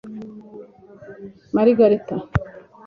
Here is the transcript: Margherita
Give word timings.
Margherita 1.53 2.15